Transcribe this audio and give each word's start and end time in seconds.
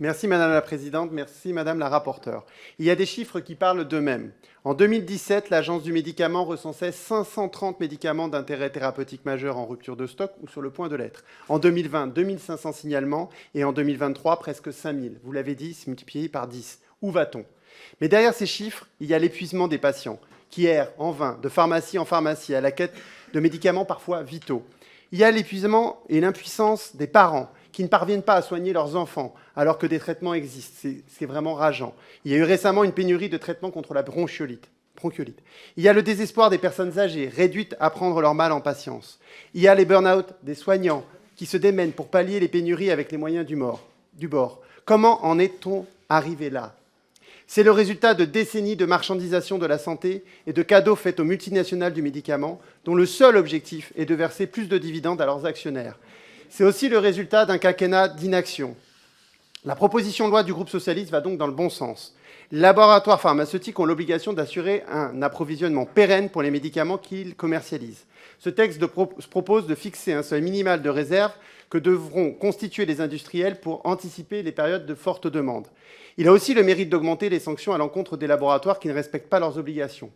Merci 0.00 0.28
Madame 0.28 0.52
la 0.52 0.62
Présidente, 0.62 1.10
merci 1.10 1.52
Madame 1.52 1.80
la 1.80 1.88
rapporteure. 1.88 2.46
Il 2.78 2.84
y 2.84 2.90
a 2.90 2.94
des 2.94 3.04
chiffres 3.04 3.40
qui 3.40 3.56
parlent 3.56 3.84
d'eux-mêmes. 3.84 4.30
En 4.62 4.72
2017, 4.74 5.50
l'Agence 5.50 5.82
du 5.82 5.92
médicament 5.92 6.44
recensait 6.44 6.92
530 6.92 7.80
médicaments 7.80 8.28
d'intérêt 8.28 8.70
thérapeutique 8.70 9.24
majeur 9.24 9.58
en 9.58 9.66
rupture 9.66 9.96
de 9.96 10.06
stock 10.06 10.30
ou 10.40 10.46
sur 10.46 10.60
le 10.60 10.70
point 10.70 10.88
de 10.88 10.94
l'être. 10.94 11.24
En 11.48 11.58
2020, 11.58 12.14
2500 12.14 12.74
signalements 12.74 13.28
et 13.56 13.64
en 13.64 13.72
2023, 13.72 14.38
presque 14.38 14.72
5000. 14.72 15.18
Vous 15.24 15.32
l'avez 15.32 15.56
dit, 15.56 15.74
c'est 15.74 15.88
multiplié 15.88 16.28
par 16.28 16.46
10. 16.46 16.78
Où 17.02 17.10
va-t-on? 17.10 17.44
Mais 18.00 18.06
derrière 18.06 18.34
ces 18.34 18.46
chiffres, 18.46 18.86
il 19.00 19.08
y 19.08 19.14
a 19.14 19.18
l'épuisement 19.18 19.66
des 19.66 19.78
patients 19.78 20.20
qui 20.48 20.66
errent 20.66 20.92
en 20.98 21.10
vain 21.10 21.40
de 21.42 21.48
pharmacie 21.48 21.98
en 21.98 22.04
pharmacie 22.04 22.54
à 22.54 22.60
la 22.60 22.70
quête 22.70 22.94
de 23.34 23.40
médicaments 23.40 23.84
parfois 23.84 24.22
vitaux. 24.22 24.62
Il 25.10 25.18
y 25.18 25.24
a 25.24 25.30
l'épuisement 25.32 26.04
et 26.08 26.20
l'impuissance 26.20 26.94
des 26.94 27.08
parents 27.08 27.50
qui 27.72 27.82
ne 27.82 27.88
parviennent 27.88 28.22
pas 28.22 28.34
à 28.34 28.42
soigner 28.42 28.72
leurs 28.72 28.96
enfants 28.96 29.34
alors 29.56 29.78
que 29.78 29.86
des 29.86 29.98
traitements 29.98 30.34
existent. 30.34 30.88
C'est 31.08 31.26
vraiment 31.26 31.54
rageant. 31.54 31.94
Il 32.24 32.32
y 32.32 32.34
a 32.34 32.38
eu 32.38 32.44
récemment 32.44 32.84
une 32.84 32.92
pénurie 32.92 33.28
de 33.28 33.36
traitements 33.36 33.70
contre 33.70 33.94
la 33.94 34.02
bronchiolite. 34.02 34.68
bronchiolite. 34.96 35.38
Il 35.76 35.82
y 35.82 35.88
a 35.88 35.92
le 35.92 36.02
désespoir 36.02 36.50
des 36.50 36.58
personnes 36.58 36.98
âgées, 36.98 37.28
réduites 37.28 37.76
à 37.80 37.90
prendre 37.90 38.20
leur 38.20 38.34
mal 38.34 38.52
en 38.52 38.60
patience. 38.60 39.18
Il 39.54 39.62
y 39.62 39.68
a 39.68 39.74
les 39.74 39.84
burn-out 39.84 40.26
des 40.42 40.54
soignants 40.54 41.04
qui 41.36 41.46
se 41.46 41.56
démènent 41.56 41.92
pour 41.92 42.08
pallier 42.08 42.40
les 42.40 42.48
pénuries 42.48 42.90
avec 42.90 43.12
les 43.12 43.18
moyens 43.18 43.46
du, 43.46 43.56
du 44.14 44.28
bord. 44.28 44.60
Comment 44.84 45.24
en 45.24 45.38
est-on 45.38 45.86
arrivé 46.08 46.50
là? 46.50 46.74
C'est 47.50 47.62
le 47.62 47.70
résultat 47.70 48.12
de 48.12 48.26
décennies 48.26 48.76
de 48.76 48.84
marchandisation 48.84 49.56
de 49.56 49.64
la 49.64 49.78
santé 49.78 50.22
et 50.46 50.52
de 50.52 50.62
cadeaux 50.62 50.96
faits 50.96 51.18
aux 51.18 51.24
multinationales 51.24 51.94
du 51.94 52.02
médicament, 52.02 52.60
dont 52.84 52.94
le 52.94 53.06
seul 53.06 53.38
objectif 53.38 53.90
est 53.96 54.04
de 54.04 54.14
verser 54.14 54.46
plus 54.46 54.68
de 54.68 54.76
dividendes 54.76 55.22
à 55.22 55.26
leurs 55.26 55.46
actionnaires. 55.46 55.98
C'est 56.50 56.64
aussi 56.64 56.88
le 56.88 56.98
résultat 56.98 57.44
d'un 57.44 57.58
quinquennat 57.58 58.08
d'inaction. 58.08 58.74
La 59.64 59.74
proposition 59.76 60.26
de 60.26 60.30
loi 60.30 60.42
du 60.42 60.54
groupe 60.54 60.70
socialiste 60.70 61.10
va 61.10 61.20
donc 61.20 61.36
dans 61.36 61.46
le 61.46 61.52
bon 61.52 61.68
sens. 61.68 62.14
Les 62.50 62.60
laboratoires 62.60 63.20
pharmaceutiques 63.20 63.78
ont 63.78 63.84
l'obligation 63.84 64.32
d'assurer 64.32 64.82
un 64.90 65.20
approvisionnement 65.20 65.84
pérenne 65.84 66.30
pour 66.30 66.42
les 66.42 66.50
médicaments 66.50 66.96
qu'ils 66.96 67.34
commercialisent. 67.34 68.06
Ce 68.38 68.48
texte 68.48 68.80
propose 68.86 69.66
de 69.66 69.74
fixer 69.74 70.14
un 70.14 70.22
seuil 70.22 70.40
minimal 70.40 70.80
de 70.80 70.88
réserve 70.88 71.32
que 71.68 71.76
devront 71.76 72.32
constituer 72.32 72.86
les 72.86 73.02
industriels 73.02 73.60
pour 73.60 73.84
anticiper 73.84 74.42
les 74.42 74.52
périodes 74.52 74.86
de 74.86 74.94
forte 74.94 75.26
demande. 75.26 75.66
Il 76.16 76.28
a 76.28 76.32
aussi 76.32 76.54
le 76.54 76.62
mérite 76.62 76.88
d'augmenter 76.88 77.28
les 77.28 77.40
sanctions 77.40 77.74
à 77.74 77.78
l'encontre 77.78 78.16
des 78.16 78.26
laboratoires 78.26 78.78
qui 78.78 78.88
ne 78.88 78.94
respectent 78.94 79.28
pas 79.28 79.40
leurs 79.40 79.58
obligations. 79.58 80.10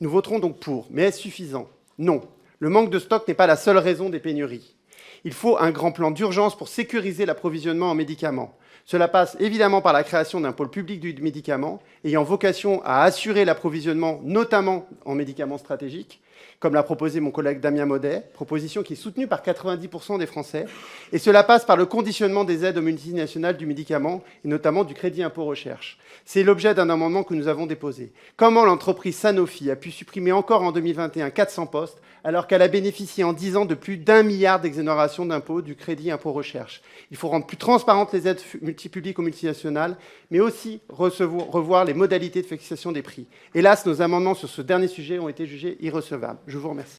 Nous 0.00 0.10
voterons 0.10 0.40
donc 0.40 0.58
pour. 0.58 0.88
Mais 0.90 1.04
est-ce 1.04 1.20
suffisant? 1.20 1.68
Non. 1.98 2.22
Le 2.58 2.68
manque 2.68 2.90
de 2.90 2.98
stock 2.98 3.28
n'est 3.28 3.34
pas 3.34 3.46
la 3.46 3.56
seule 3.56 3.78
raison 3.78 4.10
des 4.10 4.18
pénuries. 4.18 4.74
Il 5.24 5.32
faut 5.32 5.58
un 5.58 5.70
grand 5.70 5.92
plan 5.92 6.10
d'urgence 6.10 6.56
pour 6.56 6.68
sécuriser 6.68 7.26
l'approvisionnement 7.26 7.90
en 7.90 7.94
médicaments. 7.94 8.56
Cela 8.84 9.06
passe 9.06 9.36
évidemment 9.38 9.82
par 9.82 9.92
la 9.92 10.02
création 10.02 10.40
d'un 10.40 10.52
pôle 10.52 10.70
public 10.70 11.00
du 11.00 11.14
médicament 11.22 11.82
ayant 12.04 12.24
vocation 12.24 12.82
à 12.84 13.02
assurer 13.02 13.44
l'approvisionnement, 13.44 14.20
notamment 14.22 14.86
en 15.04 15.14
médicaments 15.14 15.58
stratégiques, 15.58 16.22
comme 16.60 16.74
l'a 16.74 16.82
proposé 16.82 17.20
mon 17.20 17.30
collègue 17.30 17.60
Damien 17.60 17.86
Maudet, 17.86 18.24
proposition 18.34 18.82
qui 18.82 18.94
est 18.94 18.96
soutenue 18.96 19.26
par 19.26 19.42
90% 19.42 20.18
des 20.18 20.26
Français. 20.26 20.66
Et 21.12 21.18
cela 21.18 21.44
passe 21.44 21.64
par 21.64 21.76
le 21.76 21.86
conditionnement 21.86 22.44
des 22.44 22.64
aides 22.64 22.78
aux 22.78 22.82
multinationales 22.82 23.56
du 23.56 23.66
médicament, 23.66 24.22
et 24.44 24.48
notamment 24.48 24.84
du 24.84 24.94
crédit 24.94 25.22
impôt 25.22 25.44
recherche. 25.44 25.98
C'est 26.24 26.42
l'objet 26.42 26.74
d'un 26.74 26.90
amendement 26.90 27.22
que 27.22 27.34
nous 27.34 27.48
avons 27.48 27.66
déposé. 27.66 28.12
Comment 28.36 28.64
l'entreprise 28.64 29.16
Sanofi 29.16 29.70
a 29.70 29.76
pu 29.76 29.90
supprimer 29.90 30.32
encore 30.32 30.62
en 30.62 30.72
2021 30.72 31.30
400 31.30 31.66
postes, 31.66 31.98
alors 32.24 32.46
qu'elle 32.46 32.62
a 32.62 32.68
bénéficié 32.68 33.24
en 33.24 33.32
10 33.32 33.56
ans 33.56 33.64
de 33.64 33.74
plus 33.74 33.96
d'un 33.96 34.22
milliard 34.22 34.60
d'exonérations 34.60 35.24
d'impôts 35.24 35.62
du 35.62 35.76
crédit 35.76 36.10
impôt 36.10 36.32
recherche? 36.32 36.82
Il 37.10 37.16
faut 37.16 37.28
rendre 37.28 37.46
plus 37.46 37.56
transparentes 37.56 38.12
les 38.12 38.28
aides 38.28 38.40
multipubliques 38.60 39.18
aux 39.18 39.22
multinationales, 39.22 39.96
mais 40.30 40.40
aussi 40.40 40.80
revoir 40.90 41.84
les 41.84 41.94
modalités 41.94 42.42
de 42.42 42.46
fixation 42.46 42.92
des 42.92 43.02
prix. 43.02 43.26
Hélas, 43.54 43.86
nos 43.86 44.02
amendements 44.02 44.34
sur 44.34 44.48
ce 44.48 44.60
dernier 44.60 44.88
sujet 44.88 45.18
ont 45.18 45.28
été 45.28 45.46
jugés 45.46 45.78
irrecevables. 45.80 46.27
Je 46.46 46.58
vous 46.58 46.68
remercie. 46.70 46.96